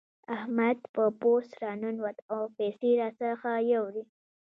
احمد 0.35 0.77
په 0.95 1.03
پوست 1.19 1.51
راننوت 1.63 2.17
او 2.33 2.41
پيسې 2.57 2.89
راڅخه 2.99 3.53
يوړې. 3.71 4.03